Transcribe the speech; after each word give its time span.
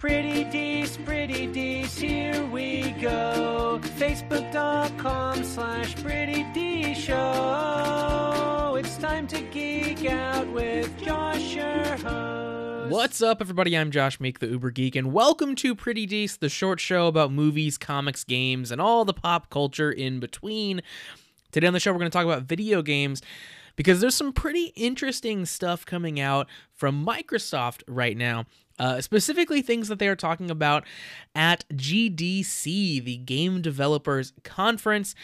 Pretty 0.00 0.46
Dece, 0.46 1.04
Pretty 1.04 1.46
Dece, 1.46 2.00
here 2.00 2.42
we 2.46 2.92
go. 3.02 3.78
Facebook.com 3.98 5.44
slash 5.44 5.94
Pretty 6.02 6.42
D 6.54 6.94
Show. 6.94 8.76
It's 8.78 8.96
time 8.96 9.26
to 9.26 9.42
geek 9.42 10.06
out 10.10 10.50
with 10.52 10.98
Josh, 11.04 11.54
your 11.54 11.84
host. 11.98 12.90
What's 12.90 13.20
up, 13.20 13.42
everybody? 13.42 13.76
I'm 13.76 13.90
Josh 13.90 14.18
Meek, 14.20 14.38
the 14.38 14.46
Uber 14.46 14.70
Geek, 14.70 14.96
and 14.96 15.12
welcome 15.12 15.54
to 15.56 15.74
Pretty 15.74 16.06
Dece, 16.06 16.38
the 16.38 16.48
short 16.48 16.80
show 16.80 17.06
about 17.06 17.30
movies, 17.30 17.76
comics, 17.76 18.24
games, 18.24 18.70
and 18.70 18.80
all 18.80 19.04
the 19.04 19.12
pop 19.12 19.50
culture 19.50 19.92
in 19.92 20.18
between. 20.18 20.80
Today 21.52 21.66
on 21.66 21.74
the 21.74 21.80
show, 21.80 21.92
we're 21.92 21.98
going 21.98 22.10
to 22.10 22.16
talk 22.16 22.24
about 22.24 22.44
video 22.44 22.80
games 22.80 23.20
because 23.76 24.00
there's 24.00 24.14
some 24.14 24.32
pretty 24.32 24.72
interesting 24.76 25.44
stuff 25.44 25.84
coming 25.84 26.18
out 26.18 26.48
from 26.72 27.04
Microsoft 27.04 27.82
right 27.86 28.16
now. 28.16 28.46
Uh, 28.80 28.98
specifically, 29.02 29.60
things 29.60 29.88
that 29.88 29.98
they 29.98 30.08
are 30.08 30.16
talking 30.16 30.50
about 30.50 30.84
at 31.34 31.66
GDC, 31.68 33.04
the 33.04 33.18
Game 33.18 33.60
Developers 33.60 34.32
Conference, 34.42 35.14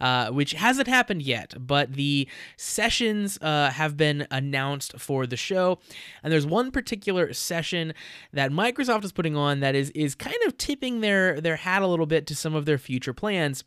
uh, 0.00 0.30
which 0.30 0.52
hasn't 0.54 0.88
happened 0.88 1.22
yet, 1.22 1.54
but 1.56 1.92
the 1.92 2.28
sessions 2.56 3.38
uh, 3.40 3.70
have 3.70 3.96
been 3.96 4.26
announced 4.32 4.98
for 4.98 5.28
the 5.28 5.36
show. 5.36 5.78
And 6.24 6.32
there's 6.32 6.44
one 6.44 6.72
particular 6.72 7.32
session 7.32 7.94
that 8.32 8.50
Microsoft 8.50 9.04
is 9.04 9.12
putting 9.12 9.36
on 9.36 9.60
that 9.60 9.76
is 9.76 9.90
is 9.90 10.16
kind 10.16 10.36
of 10.46 10.58
tipping 10.58 11.00
their 11.00 11.40
their 11.40 11.56
hat 11.56 11.82
a 11.82 11.86
little 11.86 12.06
bit 12.06 12.26
to 12.26 12.34
some 12.34 12.56
of 12.56 12.64
their 12.66 12.78
future 12.78 13.14
plans 13.14 13.62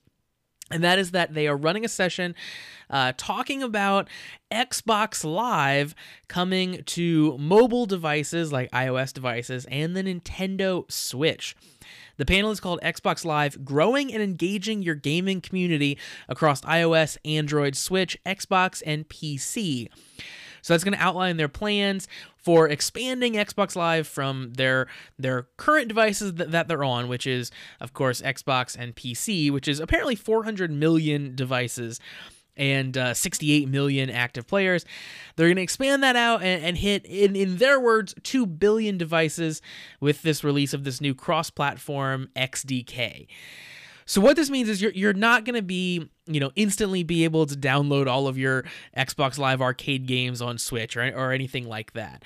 and 0.71 0.83
that 0.83 0.99
is 0.99 1.11
that 1.11 1.33
they 1.33 1.47
are 1.47 1.55
running 1.55 1.85
a 1.85 1.89
session 1.89 2.35
uh, 2.89 3.13
talking 3.17 3.63
about 3.63 4.07
Xbox 4.51 5.23
Live 5.23 5.95
coming 6.27 6.83
to 6.85 7.37
mobile 7.37 7.85
devices 7.85 8.51
like 8.51 8.71
iOS 8.71 9.13
devices 9.13 9.65
and 9.69 9.95
the 9.95 10.03
Nintendo 10.03 10.89
Switch. 10.91 11.55
The 12.17 12.25
panel 12.25 12.51
is 12.51 12.59
called 12.59 12.79
Xbox 12.81 13.23
Live 13.23 13.63
Growing 13.63 14.13
and 14.13 14.23
Engaging 14.23 14.81
Your 14.81 14.95
Gaming 14.95 15.39
Community 15.39 15.97
Across 16.27 16.61
iOS, 16.61 17.17
Android, 17.23 17.75
Switch, 17.75 18.17
Xbox, 18.25 18.81
and 18.85 19.07
PC. 19.07 19.89
So 20.61 20.73
that's 20.73 20.83
going 20.83 20.97
to 20.97 21.03
outline 21.03 21.37
their 21.37 21.47
plans 21.47 22.07
for 22.47 22.69
expanding 22.69 23.33
Xbox 23.33 23.75
Live 23.75 24.07
from 24.07 24.53
their 24.53 24.87
their 25.19 25.49
current 25.57 25.89
devices 25.89 26.35
that, 26.35 26.49
that 26.51 26.69
they're 26.69 26.81
on, 26.81 27.09
which 27.09 27.27
is 27.27 27.51
of 27.81 27.91
course 27.91 28.21
Xbox 28.21 28.73
and 28.79 28.95
PC, 28.95 29.51
which 29.51 29.67
is 29.67 29.81
apparently 29.81 30.15
400 30.15 30.71
million 30.71 31.35
devices 31.35 31.99
and 32.55 32.97
uh, 32.97 33.13
68 33.13 33.67
million 33.67 34.09
active 34.09 34.47
players. 34.47 34.85
They're 35.35 35.47
going 35.47 35.57
to 35.57 35.61
expand 35.61 36.01
that 36.03 36.15
out 36.15 36.41
and, 36.41 36.63
and, 36.63 36.77
hit, 36.77 37.05
in, 37.05 37.35
in 37.35 37.57
their 37.57 37.81
words, 37.81 38.15
2 38.23 38.45
billion 38.45 38.97
devices 38.97 39.61
with 39.99 40.21
this 40.21 40.41
release 40.41 40.73
of 40.73 40.85
this 40.85 41.01
new 41.01 41.13
cross 41.13 41.49
platform 41.49 42.29
XDK. 42.37 43.27
So 44.07 44.21
what 44.21 44.37
this 44.37 44.49
means 44.49 44.69
is 44.69 44.81
you're 44.81 44.93
you're 44.93 45.13
not 45.13 45.43
going 45.45 45.55
to 45.55 45.61
be, 45.61 46.09
you 46.25 46.39
know, 46.39 46.51
instantly 46.55 47.03
be 47.03 47.25
able 47.25 47.45
to 47.45 47.55
download 47.55 48.07
all 48.07 48.27
of 48.27 48.37
your 48.37 48.63
Xbox 48.95 49.37
Live 49.37 49.61
arcade 49.61 50.07
games 50.07 50.41
on 50.41 50.57
Switch 50.57 50.95
or, 50.97 51.03
or 51.13 51.31
anything 51.33 51.67
like 51.67 51.91
that. 51.93 52.23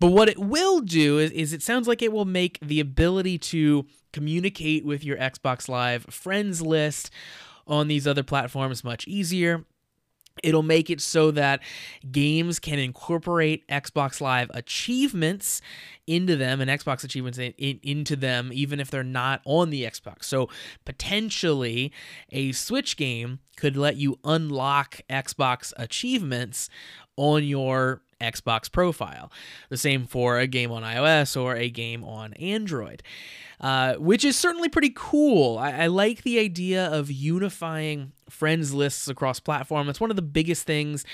But 0.00 0.08
what 0.08 0.30
it 0.30 0.38
will 0.38 0.80
do 0.80 1.18
is, 1.18 1.30
is 1.32 1.52
it 1.52 1.62
sounds 1.62 1.86
like 1.86 2.00
it 2.00 2.10
will 2.10 2.24
make 2.24 2.58
the 2.60 2.80
ability 2.80 3.36
to 3.38 3.84
communicate 4.14 4.84
with 4.84 5.04
your 5.04 5.18
Xbox 5.18 5.68
Live 5.68 6.04
friends 6.04 6.62
list 6.62 7.10
on 7.66 7.86
these 7.86 8.06
other 8.06 8.22
platforms 8.22 8.82
much 8.82 9.06
easier. 9.06 9.66
It'll 10.42 10.62
make 10.62 10.88
it 10.90 11.00
so 11.00 11.30
that 11.32 11.60
games 12.10 12.58
can 12.58 12.78
incorporate 12.78 13.66
Xbox 13.68 14.20
Live 14.20 14.50
achievements 14.54 15.60
into 16.06 16.36
them 16.36 16.60
and 16.60 16.70
Xbox 16.70 17.04
achievements 17.04 17.38
in, 17.38 17.52
in, 17.58 17.78
into 17.82 18.16
them, 18.16 18.50
even 18.52 18.80
if 18.80 18.90
they're 18.90 19.02
not 19.02 19.42
on 19.44 19.70
the 19.70 19.84
Xbox. 19.84 20.24
So 20.24 20.48
potentially, 20.84 21.92
a 22.30 22.52
Switch 22.52 22.96
game 22.96 23.40
could 23.56 23.76
let 23.76 23.96
you 23.96 24.18
unlock 24.24 25.00
Xbox 25.10 25.72
achievements 25.76 26.70
on 27.16 27.44
your 27.44 28.02
Xbox 28.20 28.70
profile. 28.70 29.30
The 29.68 29.76
same 29.76 30.06
for 30.06 30.38
a 30.38 30.46
game 30.46 30.70
on 30.70 30.82
iOS 30.82 31.40
or 31.40 31.56
a 31.56 31.70
game 31.70 32.04
on 32.04 32.32
Android, 32.34 33.02
uh, 33.60 33.94
which 33.94 34.24
is 34.24 34.36
certainly 34.36 34.68
pretty 34.68 34.92
cool. 34.94 35.58
I, 35.58 35.72
I 35.72 35.86
like 35.86 36.22
the 36.22 36.38
idea 36.38 36.86
of 36.86 37.10
unifying 37.10 38.12
friends 38.28 38.72
lists 38.72 39.08
across 39.08 39.40
platform. 39.40 39.88
It's 39.88 40.00
one 40.00 40.10
of 40.10 40.16
the 40.16 40.22
biggest 40.22 40.66
things 40.66 41.04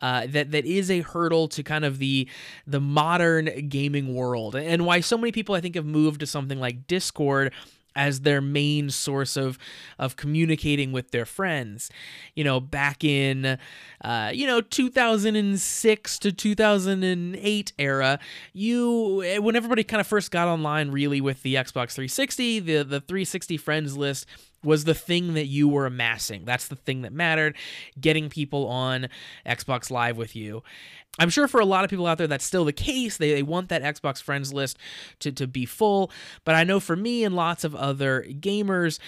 uh, 0.00 0.26
that 0.28 0.50
that 0.50 0.66
is 0.66 0.90
a 0.90 1.00
hurdle 1.00 1.48
to 1.48 1.62
kind 1.62 1.84
of 1.84 1.98
the 1.98 2.28
the 2.66 2.80
modern 2.80 3.68
gaming 3.68 4.14
world, 4.14 4.54
and 4.56 4.84
why 4.84 5.00
so 5.00 5.16
many 5.16 5.32
people 5.32 5.54
I 5.54 5.60
think 5.60 5.76
have 5.76 5.86
moved 5.86 6.20
to 6.20 6.26
something 6.26 6.58
like 6.60 6.86
Discord 6.86 7.52
as 7.96 8.20
their 8.20 8.40
main 8.40 8.90
source 8.90 9.36
of 9.36 9.58
of 9.98 10.16
communicating 10.16 10.92
with 10.92 11.10
their 11.10 11.24
friends. 11.24 11.90
You 12.34 12.44
know, 12.44 12.60
back 12.60 13.04
in 13.04 13.58
uh, 14.02 14.30
you 14.34 14.46
know 14.46 14.60
2006 14.60 16.18
to 16.18 16.32
2008 16.32 17.72
era, 17.78 18.18
you 18.52 19.38
when 19.40 19.56
everybody 19.56 19.84
kind 19.84 20.00
of 20.00 20.06
first 20.06 20.30
got 20.30 20.48
online, 20.48 20.90
really 20.90 21.20
with 21.20 21.42
the 21.42 21.54
Xbox 21.54 21.92
360, 21.92 22.60
the 22.60 22.76
the 22.84 23.00
360 23.00 23.56
friends 23.56 23.96
list 23.96 24.26
was 24.64 24.84
the 24.84 24.94
thing 24.94 25.34
that 25.34 25.46
you 25.46 25.68
were 25.68 25.86
amassing. 25.86 26.44
That's 26.44 26.68
the 26.68 26.76
thing 26.76 27.02
that 27.02 27.12
mattered, 27.12 27.56
getting 28.00 28.28
people 28.28 28.66
on 28.68 29.08
Xbox 29.46 29.90
Live 29.90 30.16
with 30.16 30.34
you. 30.34 30.62
I'm 31.18 31.30
sure 31.30 31.46
for 31.46 31.60
a 31.60 31.64
lot 31.64 31.84
of 31.84 31.90
people 31.90 32.06
out 32.06 32.18
there 32.18 32.26
that's 32.26 32.44
still 32.44 32.64
the 32.64 32.72
case. 32.72 33.18
They, 33.18 33.32
they 33.32 33.42
want 33.42 33.68
that 33.68 33.82
Xbox 33.82 34.20
friends 34.20 34.52
list 34.52 34.78
to, 35.20 35.30
to 35.32 35.46
be 35.46 35.64
full. 35.64 36.10
But 36.44 36.56
I 36.56 36.64
know 36.64 36.80
for 36.80 36.96
me 36.96 37.22
and 37.22 37.36
lots 37.36 37.62
of 37.62 37.74
other 37.76 38.26
gamers, 38.28 38.98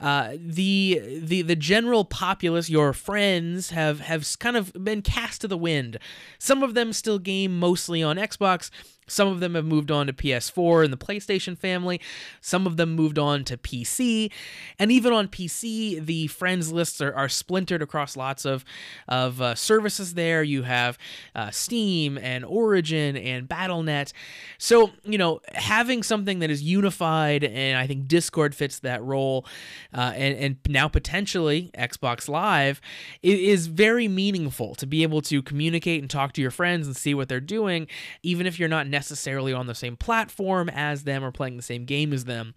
uh, 0.00 0.34
the 0.38 1.02
the 1.20 1.42
the 1.42 1.56
general 1.56 2.04
populace, 2.04 2.70
your 2.70 2.92
friends, 2.92 3.70
have 3.70 4.00
have 4.00 4.38
kind 4.38 4.56
of 4.56 4.72
been 4.74 5.02
cast 5.02 5.40
to 5.40 5.48
the 5.48 5.58
wind. 5.58 5.98
Some 6.38 6.62
of 6.62 6.74
them 6.74 6.92
still 6.92 7.18
game 7.18 7.58
mostly 7.58 8.02
on 8.02 8.16
Xbox 8.16 8.70
some 9.08 9.28
of 9.28 9.40
them 9.40 9.54
have 9.54 9.64
moved 9.64 9.90
on 9.90 10.06
to 10.08 10.12
PS4 10.12 10.84
and 10.84 10.92
the 10.92 10.96
PlayStation 10.96 11.56
family. 11.56 12.00
Some 12.40 12.66
of 12.66 12.76
them 12.76 12.94
moved 12.94 13.18
on 13.18 13.44
to 13.44 13.56
PC. 13.56 14.32
And 14.78 14.90
even 14.90 15.12
on 15.12 15.28
PC, 15.28 16.04
the 16.04 16.26
friends 16.26 16.72
lists 16.72 17.00
are, 17.00 17.14
are 17.14 17.28
splintered 17.28 17.82
across 17.82 18.16
lots 18.16 18.44
of, 18.44 18.64
of 19.06 19.40
uh, 19.40 19.54
services 19.54 20.14
there. 20.14 20.42
You 20.42 20.62
have 20.62 20.98
uh, 21.34 21.50
Steam 21.50 22.18
and 22.18 22.44
Origin 22.44 23.16
and 23.16 23.48
Battle.net. 23.48 24.12
So, 24.58 24.90
you 25.04 25.18
know, 25.18 25.40
having 25.54 26.02
something 26.02 26.40
that 26.40 26.50
is 26.50 26.62
unified, 26.62 27.44
and 27.44 27.78
I 27.78 27.86
think 27.86 28.08
Discord 28.08 28.54
fits 28.54 28.80
that 28.80 29.02
role, 29.04 29.46
uh, 29.94 30.12
and, 30.16 30.36
and 30.36 30.56
now 30.68 30.88
potentially 30.88 31.70
Xbox 31.78 32.28
Live, 32.28 32.80
is 33.22 33.68
very 33.68 34.08
meaningful 34.08 34.74
to 34.74 34.86
be 34.86 35.04
able 35.04 35.22
to 35.22 35.42
communicate 35.42 36.00
and 36.00 36.10
talk 36.10 36.32
to 36.32 36.42
your 36.42 36.50
friends 36.50 36.86
and 36.88 36.96
see 36.96 37.14
what 37.14 37.28
they're 37.28 37.40
doing, 37.40 37.86
even 38.22 38.46
if 38.46 38.58
you're 38.58 38.68
not 38.68 38.88
necessarily 38.96 39.52
on 39.52 39.66
the 39.66 39.74
same 39.74 39.94
platform 39.94 40.70
as 40.70 41.04
them 41.04 41.22
or 41.22 41.30
playing 41.30 41.58
the 41.58 41.62
same 41.62 41.84
game 41.84 42.14
as 42.14 42.24
them 42.24 42.54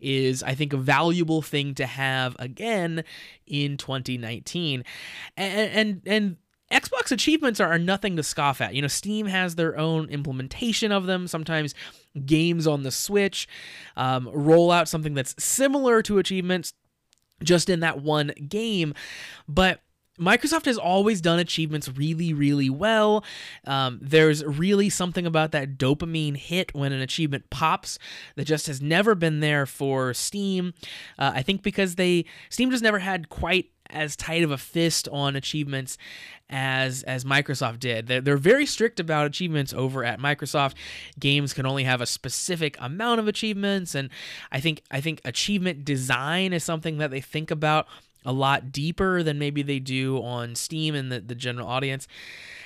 is 0.00 0.42
I 0.42 0.56
think 0.56 0.72
a 0.72 0.76
valuable 0.76 1.42
thing 1.42 1.74
to 1.76 1.86
have 1.86 2.34
again 2.40 3.04
in 3.46 3.76
2019 3.76 4.82
and 5.36 5.70
and, 5.70 6.02
and 6.04 6.36
Xbox 6.72 7.12
achievements 7.12 7.60
are, 7.60 7.78
nothing 7.78 8.16
to 8.16 8.24
scoff 8.24 8.60
at. 8.60 8.74
You 8.74 8.82
know, 8.82 8.88
Steam 8.88 9.26
has 9.26 9.54
their 9.54 9.78
own 9.78 10.08
implementation 10.08 10.90
of 10.90 11.06
them. 11.06 11.28
Sometimes 11.28 11.76
games 12.24 12.66
on 12.66 12.82
the 12.82 12.90
Switch 12.90 13.46
um, 13.96 14.28
roll 14.34 14.72
out 14.72 14.88
something 14.88 15.14
that's 15.14 15.36
similar 15.38 16.02
to 16.02 16.18
achievements 16.18 16.74
just 17.40 17.70
in 17.70 17.78
that 17.80 18.02
one 18.02 18.32
game. 18.48 18.94
But 19.46 19.80
Microsoft 20.18 20.64
has 20.66 20.78
always 20.78 21.20
done 21.20 21.38
achievements 21.38 21.88
really, 21.88 22.32
really 22.32 22.70
well. 22.70 23.24
Um, 23.64 23.98
there's 24.02 24.44
really 24.44 24.88
something 24.88 25.26
about 25.26 25.52
that 25.52 25.78
dopamine 25.78 26.36
hit 26.36 26.74
when 26.74 26.92
an 26.92 27.00
achievement 27.00 27.50
pops 27.50 27.98
that 28.36 28.44
just 28.44 28.66
has 28.66 28.80
never 28.80 29.14
been 29.14 29.40
there 29.40 29.66
for 29.66 30.14
Steam. 30.14 30.74
Uh, 31.18 31.32
I 31.34 31.42
think 31.42 31.62
because 31.62 31.96
they 31.96 32.24
Steam 32.48 32.70
just 32.70 32.82
never 32.82 32.98
had 32.98 33.28
quite 33.28 33.70
as 33.90 34.16
tight 34.16 34.42
of 34.42 34.50
a 34.50 34.58
fist 34.58 35.08
on 35.12 35.36
achievements 35.36 35.96
as 36.48 37.02
as 37.04 37.24
Microsoft 37.24 37.80
did. 37.80 38.06
They're, 38.06 38.20
they're 38.20 38.36
very 38.36 38.66
strict 38.66 39.00
about 39.00 39.26
achievements 39.26 39.72
over 39.72 40.04
at 40.04 40.20
Microsoft. 40.20 40.74
Games 41.18 41.52
can 41.52 41.66
only 41.66 41.84
have 41.84 42.00
a 42.00 42.06
specific 42.06 42.76
amount 42.80 43.20
of 43.20 43.28
achievements, 43.28 43.94
and 43.94 44.10
I 44.50 44.60
think 44.60 44.82
I 44.90 45.00
think 45.00 45.20
achievement 45.24 45.84
design 45.84 46.52
is 46.52 46.64
something 46.64 46.98
that 46.98 47.10
they 47.10 47.20
think 47.20 47.50
about 47.50 47.86
a 48.26 48.32
lot 48.32 48.72
deeper 48.72 49.22
than 49.22 49.38
maybe 49.38 49.62
they 49.62 49.78
do 49.78 50.22
on 50.22 50.54
Steam 50.54 50.94
and 50.94 51.10
the, 51.10 51.20
the 51.20 51.34
general 51.34 51.66
audience. 51.66 52.06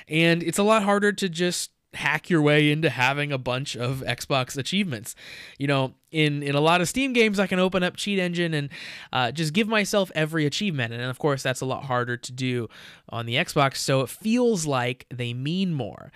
And 0.09 0.43
it's 0.43 0.59
a 0.59 0.65
lot 0.65 0.83
harder 0.83 1.12
to 1.12 1.29
just 1.29 1.71
hack 1.95 2.31
your 2.31 2.41
way 2.41 2.71
into 2.71 2.89
having 2.89 3.33
a 3.33 3.39
bunch 3.39 3.77
of 3.77 4.03
Xbox 4.07 4.57
achievements. 4.57 5.15
You 5.59 5.67
know, 5.67 5.95
in 6.11 6.43
in 6.43 6.55
a 6.55 6.61
lot 6.61 6.81
of 6.81 6.89
Steam 6.89 7.12
games, 7.12 7.39
I 7.39 7.47
can 7.47 7.59
open 7.59 7.83
up 7.83 7.97
Cheat 7.97 8.19
Engine 8.19 8.55
and 8.55 8.71
uh, 9.12 9.33
just 9.33 9.53
give 9.53 9.69
myself 9.69 10.11
every 10.15 10.47
achievement, 10.47 10.93
and 10.93 11.03
of 11.03 11.19
course, 11.19 11.43
that's 11.43 11.61
a 11.61 11.67
lot 11.67 11.85
harder 11.85 12.17
to 12.17 12.33
do 12.33 12.69
on 13.09 13.27
the 13.27 13.35
Xbox. 13.35 13.77
So 13.77 14.01
it 14.01 14.09
feels 14.09 14.67
like 14.67 15.06
they 15.11 15.33
mean 15.33 15.75
more. 15.75 16.13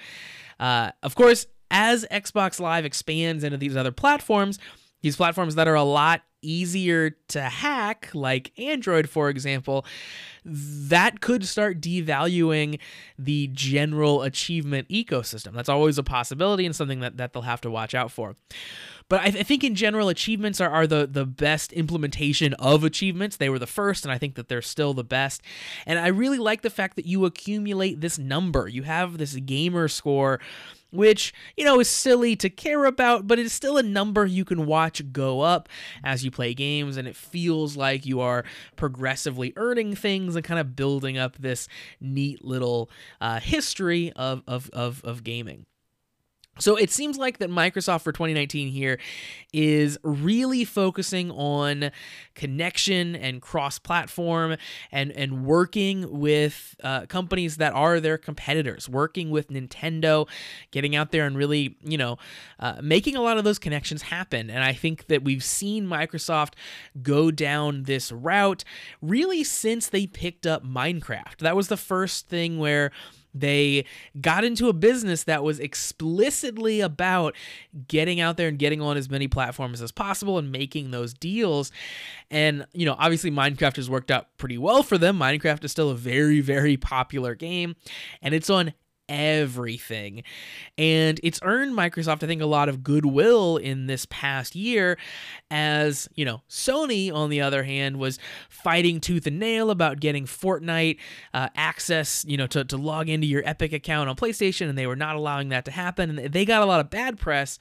Uh, 0.59 0.93
of 1.03 1.15
course, 1.15 1.47
as 1.71 2.07
Xbox 2.11 2.61
Live 2.61 2.85
expands 2.85 3.43
into 3.43 3.59
these 3.59 3.77
other 3.77 3.93
platforms, 3.93 4.59
these 5.05 5.17
platforms 5.17 5.55
that 5.57 5.69
are 5.69 5.75
a 5.75 5.83
lot 5.83 6.23
easier 6.41 7.11
to 7.29 7.43
hack, 7.43 8.09
like 8.15 8.59
Android, 8.59 9.07
for 9.07 9.29
example, 9.29 9.85
that 10.47 11.21
could 11.21 11.45
start 11.45 11.79
devaluing 11.79 12.79
the 13.19 13.49
general 13.49 14.23
achievement 14.23 14.89
ecosystem. 14.89 15.53
That's 15.53 15.69
always 15.69 15.99
a 15.99 16.03
possibility 16.03 16.65
and 16.65 16.75
something 16.75 17.01
that, 17.01 17.19
that 17.19 17.35
they'll 17.35 17.43
have 17.43 17.61
to 17.61 17.71
watch 17.71 17.95
out 17.95 18.11
for. 18.11 18.35
But 19.11 19.21
I, 19.21 19.25
th- 19.25 19.37
I, 19.37 19.43
think 19.43 19.63
in 19.63 19.75
general, 19.75 20.09
achievements 20.09 20.59
are, 20.59 20.71
are 20.71 20.87
the, 20.87 21.07
the 21.07 21.27
best 21.27 21.75
implementation 21.75 22.55
of 22.55 22.83
achievements. 22.83 23.37
They 23.37 23.51
were 23.51 23.59
the 23.59 23.67
first, 23.67 24.07
and 24.07 24.13
I 24.13 24.17
think 24.17 24.37
that 24.37 24.49
they're 24.49 24.63
still 24.63 24.95
the 24.95 25.05
best. 25.05 25.43
And 25.85 25.99
I 25.99 26.07
really 26.07 26.39
like 26.39 26.63
the 26.63 26.71
fact 26.71 26.97
that 26.97 27.05
you 27.05 27.27
accumulate 27.27 28.01
this 28.01 28.19
number. 28.19 28.69
You 28.69 28.85
have 28.85 29.19
this 29.19 29.35
gamer 29.37 29.89
score 29.89 30.41
which, 30.95 31.35
you 31.57 31.65
know, 31.65 31.81
is 31.81 31.89
silly 31.89 32.37
to 32.37 32.49
care 32.49 32.85
about, 32.85 33.27
but 33.27 33.39
it's 33.39 33.53
still 33.53 33.77
a 33.77 33.83
number 33.83 34.25
you 34.25 34.45
can 34.45 34.67
watch 34.67 35.03
go 35.13 35.41
up 35.41 35.69
as 36.03 36.25
you 36.25 36.31
play 36.31 36.55
games, 36.55 36.97
and 36.97 37.09
it 37.09 37.17
feels 37.17 37.77
like 37.77 38.07
you 38.07 38.21
are 38.21 38.45
progressively 38.77 39.53
earning 39.57 39.95
things 39.95 40.37
and 40.37 40.45
kind 40.45 40.61
of 40.61 40.77
building 40.77 41.19
up 41.19 41.37
this 41.39 41.69
neat 42.01 42.45
little 42.45 42.91
uh, 43.21 43.41
history 43.41 44.13
of, 44.13 44.43
of, 44.47 44.71
of, 44.73 45.03
of 45.05 45.25
gaming. 45.25 45.67
So 46.59 46.77
it 46.77 46.91
seems 46.91 47.19
like 47.19 47.39
that 47.39 47.51
Microsoft 47.51 48.03
for 48.03 48.13
2019 48.13 48.69
here 48.69 48.99
is 49.53 49.99
really 50.03 50.65
focusing 50.65 51.31
on 51.33 51.91
connection 52.35 53.17
and 53.17 53.41
cross-platform 53.41 54.57
and 54.93 55.13
and 55.13 55.45
working 55.45 56.21
with 56.21 56.77
uh, 56.83 57.07
companies 57.07 57.57
that 57.57 57.73
are 57.73 58.01
their 58.01 58.19
competitors, 58.19 58.89
working 58.89 59.31
with 59.31 59.49
Nintendo, 59.49 60.29
getting 60.71 60.95
out 60.95 61.11
there 61.11 61.27
and 61.27 61.37
really 61.37 61.77
you 61.83 61.99
know 61.99 62.19
uh, 62.61 62.77
making 62.83 63.17
a 63.17 63.21
lot 63.21 63.37
of 63.37 63.45
those 63.45 63.59
connections 63.59 64.03
happen. 64.03 64.51
And 64.51 64.63
I 64.63 64.73
think 64.73 65.07
that 65.09 65.25
we've 65.25 65.45
seen 65.45 65.87
Microsoft 65.87 66.55
go 67.03 67.31
down 67.31 67.85
this 67.85 68.13
route 68.13 68.65
really 69.03 69.45
since 69.45 69.89
they 69.89 70.07
picked 70.07 70.47
up 70.47 70.65
Minecraft. 70.65 71.39
That 71.39 71.57
was 71.57 71.69
the 71.69 71.77
first 71.77 72.29
thing 72.29 72.59
where 72.59 72.91
they 73.35 73.85
got 74.21 74.45
into 74.45 74.69
a 74.69 74.73
business 74.73 75.25
that 75.25 75.43
was 75.43 75.59
explicitly 75.59 76.81
about 76.81 77.35
getting 77.89 78.21
out 78.21 78.37
there 78.37 78.49
and 78.49 78.59
getting 78.59 78.81
on 78.81 78.97
as 78.97 79.11
many 79.11 79.27
platforms 79.29 79.83
as 79.83 79.91
possible 79.91 80.39
and 80.39 80.53
making 80.53 80.91
those 80.93 81.13
deals. 81.13 81.73
And, 82.31 82.67
you 82.73 82.87
know, 82.87 82.97
obviously 82.99 83.31
Minecraft 83.31 83.77
has 83.77 83.91
worked 83.91 84.11
out 84.11 84.29
pretty 84.39 84.59
well 84.59 84.83
for 84.83 84.97
them. 84.97 85.19
Minecraft 85.19 85.65
is 85.65 85.73
still 85.73 85.91
a 85.91 85.97
very, 85.97 86.41
very 86.41 86.77
popular 86.77 87.35
game, 87.35 87.77
and 88.23 88.35
it's 88.35 88.51
on 88.51 88.73
everything. 89.09 90.23
And 90.79 91.21
it's 91.23 91.41
earned 91.43 91.75
Microsoft, 91.75 92.23
I 92.23 92.27
think, 92.27 92.43
a 92.43 92.47
lot 92.47 92.69
of 92.69 92.83
goodwill 92.83 93.57
in 93.57 93.87
this 93.87 94.07
past 94.11 94.55
year, 94.55 94.99
as, 95.51 96.09
you 96.15 96.25
know, 96.25 96.43
Sony, 96.49 97.13
on 97.13 97.31
the 97.31 97.41
other 97.41 97.65
hand, 97.65 97.99
was 97.99 98.19
fighting 98.49 99.01
tooth 99.01 99.27
and 99.27 99.39
nail 99.39 99.71
about 99.71 100.01
getting 100.01 100.27
Fortnite 100.27 100.99
uh, 101.33 101.49
access, 101.55 102.25
you 102.27 102.37
know, 102.37 102.47
to, 102.49 102.65
to 102.65 102.77
log 102.77 103.09
into 103.09 103.27
your 103.27 103.43
Epic 103.45 103.73
account 103.73 104.09
on 104.09 104.17
PlayStation, 104.17 104.69
and 104.69 104.79
they 104.79 104.87
were 104.87 104.97
not 104.97 105.17
allowing 105.17 105.51
that 105.51 105.65
to 105.67 105.71
happen. 105.71 106.19
And 106.19 106.33
they 106.33 106.45
got 106.45 106.63
a 106.63 106.67
lot 106.67 106.81
of 106.81 106.91
bad 106.91 107.19
press 107.19 107.59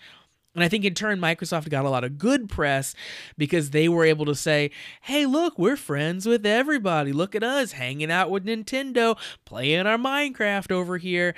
and 0.55 0.63
I 0.63 0.69
think 0.69 0.85
in 0.85 0.93
turn, 0.93 1.19
Microsoft 1.19 1.69
got 1.69 1.85
a 1.85 1.89
lot 1.89 2.03
of 2.03 2.17
good 2.17 2.47
press 2.49 2.93
because 3.37 3.71
they 3.71 3.89
were 3.89 4.05
able 4.05 4.25
to 4.25 4.35
say, 4.35 4.71
hey, 5.01 5.25
look, 5.25 5.57
we're 5.57 5.75
friends 5.75 6.25
with 6.25 6.45
everybody. 6.45 7.11
Look 7.11 7.33
at 7.33 7.43
us 7.43 7.71
hanging 7.73 8.11
out 8.11 8.29
with 8.29 8.45
Nintendo, 8.45 9.17
playing 9.45 9.87
our 9.87 9.97
Minecraft 9.97 10.71
over 10.71 10.97
here. 10.97 11.33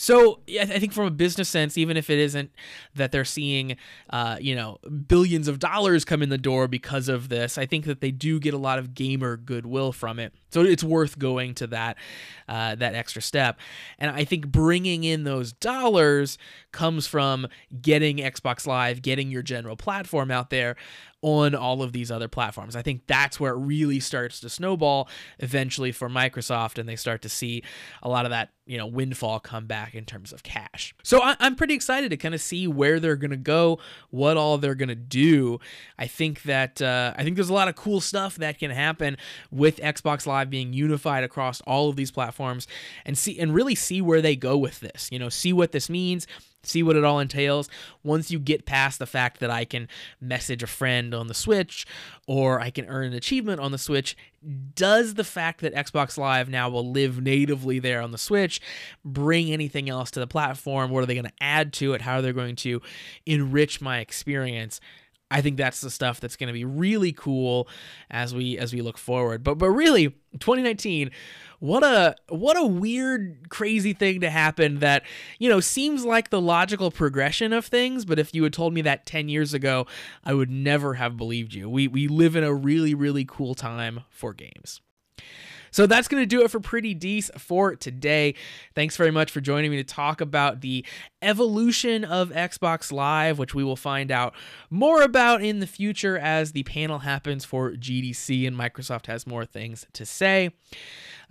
So 0.00 0.38
I 0.48 0.64
think 0.64 0.92
from 0.92 1.06
a 1.06 1.10
business 1.10 1.48
sense, 1.48 1.76
even 1.76 1.96
if 1.96 2.08
it 2.08 2.20
isn't 2.20 2.52
that 2.94 3.10
they're 3.10 3.24
seeing, 3.24 3.76
uh, 4.10 4.38
you 4.40 4.54
know, 4.54 4.78
billions 5.08 5.48
of 5.48 5.58
dollars 5.58 6.04
come 6.04 6.22
in 6.22 6.28
the 6.28 6.38
door 6.38 6.68
because 6.68 7.08
of 7.08 7.28
this, 7.28 7.58
I 7.58 7.66
think 7.66 7.84
that 7.86 8.00
they 8.00 8.12
do 8.12 8.38
get 8.38 8.54
a 8.54 8.58
lot 8.58 8.78
of 8.78 8.94
gamer 8.94 9.36
goodwill 9.36 9.90
from 9.90 10.20
it. 10.20 10.32
So 10.50 10.62
it's 10.62 10.84
worth 10.84 11.18
going 11.18 11.54
to 11.54 11.66
that 11.68 11.96
uh, 12.48 12.74
that 12.76 12.94
extra 12.94 13.20
step. 13.20 13.58
And 13.98 14.10
I 14.10 14.24
think 14.24 14.48
bringing 14.48 15.04
in 15.04 15.24
those 15.24 15.52
dollars 15.52 16.38
comes 16.72 17.06
from 17.06 17.46
getting 17.82 18.18
Xbox 18.18 18.66
Live, 18.66 19.02
getting 19.02 19.30
your 19.30 19.42
general 19.42 19.76
platform 19.76 20.30
out 20.30 20.50
there 20.50 20.76
on 21.20 21.54
all 21.54 21.82
of 21.82 21.92
these 21.92 22.10
other 22.10 22.28
platforms. 22.28 22.76
I 22.76 22.82
think 22.82 23.02
that's 23.06 23.40
where 23.40 23.52
it 23.52 23.58
really 23.58 23.98
starts 23.98 24.38
to 24.40 24.48
snowball 24.48 25.08
eventually 25.40 25.90
for 25.90 26.08
Microsoft, 26.08 26.78
and 26.78 26.88
they 26.88 26.94
start 26.94 27.22
to 27.22 27.28
see 27.28 27.64
a 28.02 28.08
lot 28.08 28.24
of 28.24 28.30
that 28.30 28.50
you 28.66 28.76
know 28.76 28.86
windfall 28.86 29.40
come 29.40 29.66
back 29.66 29.94
in 29.94 30.04
terms 30.04 30.32
of 30.32 30.44
cash. 30.44 30.94
So 31.02 31.20
I, 31.20 31.36
am 31.40 31.56
pretty 31.56 31.74
excited 31.74 32.10
to 32.10 32.16
kind 32.16 32.34
of 32.34 32.40
see 32.40 32.68
where 32.68 33.00
they're 33.00 33.16
gonna 33.16 33.36
go, 33.36 33.80
what 34.10 34.36
all 34.36 34.58
they're 34.58 34.76
gonna 34.76 34.94
do. 34.94 35.58
I 35.98 36.06
think 36.06 36.42
that 36.42 36.80
uh, 36.80 37.14
I 37.16 37.24
think 37.24 37.34
there's 37.34 37.48
a 37.48 37.54
lot 37.54 37.66
of 37.66 37.74
cool 37.74 38.00
stuff 38.00 38.36
that 38.36 38.58
can 38.60 38.70
happen 38.70 39.16
with 39.50 39.78
Xbox 39.78 40.24
Live 40.24 40.37
being 40.44 40.72
unified 40.72 41.24
across 41.24 41.60
all 41.62 41.88
of 41.88 41.96
these 41.96 42.10
platforms, 42.10 42.66
and 43.04 43.16
see 43.16 43.38
and 43.38 43.54
really 43.54 43.74
see 43.74 44.00
where 44.00 44.22
they 44.22 44.36
go 44.36 44.56
with 44.56 44.80
this. 44.80 45.08
You 45.10 45.18
know, 45.18 45.28
see 45.28 45.52
what 45.52 45.72
this 45.72 45.88
means 45.88 46.26
see 46.62 46.82
what 46.82 46.96
it 46.96 47.04
all 47.04 47.18
entails. 47.18 47.68
Once 48.02 48.30
you 48.30 48.38
get 48.38 48.66
past 48.66 48.98
the 48.98 49.06
fact 49.06 49.40
that 49.40 49.50
I 49.50 49.64
can 49.64 49.88
message 50.20 50.62
a 50.62 50.66
friend 50.66 51.14
on 51.14 51.26
the 51.28 51.34
Switch 51.34 51.86
or 52.26 52.60
I 52.60 52.70
can 52.70 52.86
earn 52.86 53.06
an 53.06 53.14
achievement 53.14 53.60
on 53.60 53.72
the 53.72 53.78
Switch, 53.78 54.16
does 54.74 55.14
the 55.14 55.24
fact 55.24 55.60
that 55.60 55.74
Xbox 55.74 56.18
Live 56.18 56.48
now 56.48 56.68
will 56.68 56.88
live 56.90 57.20
natively 57.20 57.78
there 57.78 58.00
on 58.00 58.12
the 58.12 58.18
Switch 58.18 58.60
bring 59.04 59.50
anything 59.50 59.88
else 59.88 60.10
to 60.12 60.20
the 60.20 60.26
platform? 60.26 60.90
What 60.90 61.02
are 61.02 61.06
they 61.06 61.14
going 61.14 61.26
to 61.26 61.32
add 61.40 61.72
to 61.74 61.94
it? 61.94 62.02
How 62.02 62.16
are 62.16 62.22
they 62.22 62.32
going 62.32 62.56
to 62.56 62.82
enrich 63.26 63.80
my 63.80 63.98
experience? 63.98 64.80
I 65.30 65.42
think 65.42 65.56
that's 65.56 65.80
the 65.80 65.90
stuff 65.90 66.20
that's 66.20 66.36
going 66.36 66.46
to 66.46 66.54
be 66.54 66.64
really 66.64 67.12
cool 67.12 67.68
as 68.10 68.34
we 68.34 68.58
as 68.58 68.72
we 68.72 68.80
look 68.80 68.98
forward. 68.98 69.44
But 69.44 69.56
but 69.56 69.70
really 69.70 70.08
2019 70.38 71.10
what 71.60 71.82
a 71.82 72.14
what 72.28 72.56
a 72.56 72.64
weird 72.64 73.48
crazy 73.48 73.92
thing 73.92 74.20
to 74.20 74.30
happen 74.30 74.78
that 74.78 75.02
you 75.38 75.48
know 75.48 75.58
seems 75.58 76.04
like 76.04 76.30
the 76.30 76.40
logical 76.40 76.90
progression 76.90 77.52
of 77.52 77.64
things 77.64 78.04
but 78.04 78.18
if 78.18 78.34
you 78.34 78.42
had 78.44 78.52
told 78.52 78.72
me 78.72 78.82
that 78.82 79.06
10 79.06 79.28
years 79.28 79.54
ago 79.54 79.86
I 80.24 80.34
would 80.34 80.50
never 80.50 80.94
have 80.94 81.16
believed 81.16 81.54
you 81.54 81.68
we 81.68 81.88
we 81.88 82.06
live 82.06 82.36
in 82.36 82.44
a 82.44 82.54
really 82.54 82.94
really 82.94 83.24
cool 83.24 83.54
time 83.54 84.00
for 84.10 84.34
games 84.34 84.80
so 85.70 85.86
that's 85.86 86.08
going 86.08 86.22
to 86.22 86.26
do 86.26 86.42
it 86.42 86.50
for 86.50 86.60
Pretty 86.60 86.94
Dece 86.94 87.30
for 87.38 87.74
today. 87.74 88.34
Thanks 88.74 88.96
very 88.96 89.10
much 89.10 89.30
for 89.30 89.40
joining 89.40 89.70
me 89.70 89.76
to 89.78 89.84
talk 89.84 90.20
about 90.20 90.60
the 90.60 90.84
evolution 91.22 92.04
of 92.04 92.30
Xbox 92.30 92.92
Live, 92.92 93.38
which 93.38 93.54
we 93.54 93.64
will 93.64 93.76
find 93.76 94.10
out 94.10 94.34
more 94.70 95.02
about 95.02 95.42
in 95.42 95.60
the 95.60 95.66
future 95.66 96.18
as 96.18 96.52
the 96.52 96.62
panel 96.64 97.00
happens 97.00 97.44
for 97.44 97.72
GDC 97.72 98.46
and 98.46 98.56
Microsoft 98.56 99.06
has 99.06 99.26
more 99.26 99.44
things 99.44 99.86
to 99.92 100.06
say. 100.06 100.50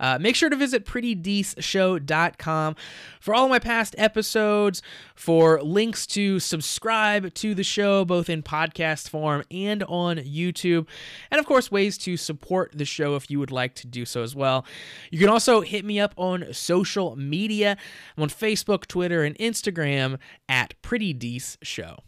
Uh, 0.00 0.18
make 0.20 0.36
sure 0.36 0.48
to 0.48 0.56
visit 0.56 0.84
prettydeceshow.com 0.84 2.76
for 3.20 3.34
all 3.34 3.44
of 3.44 3.50
my 3.50 3.58
past 3.58 3.94
episodes, 3.98 4.80
for 5.14 5.60
links 5.60 6.06
to 6.06 6.38
subscribe 6.38 7.34
to 7.34 7.54
the 7.54 7.64
show, 7.64 8.04
both 8.04 8.30
in 8.30 8.42
podcast 8.42 9.08
form 9.08 9.42
and 9.50 9.82
on 9.84 10.18
YouTube, 10.18 10.86
and 11.30 11.40
of 11.40 11.46
course, 11.46 11.72
ways 11.72 11.98
to 11.98 12.16
support 12.16 12.70
the 12.74 12.84
show 12.84 13.16
if 13.16 13.30
you 13.30 13.38
would 13.40 13.50
like 13.50 13.74
to 13.74 13.86
do 13.86 14.04
so 14.04 14.22
as 14.28 14.36
well. 14.36 14.66
You 15.10 15.18
can 15.18 15.30
also 15.30 15.62
hit 15.62 15.84
me 15.84 15.98
up 15.98 16.12
on 16.16 16.52
social 16.52 17.16
media. 17.16 17.76
I'm 18.16 18.22
on 18.24 18.28
Facebook, 18.28 18.86
Twitter, 18.86 19.24
and 19.24 19.36
Instagram 19.38 20.18
at 20.48 20.74
Pretty 20.82 21.14
Dece 21.14 21.56
Show. 21.62 21.98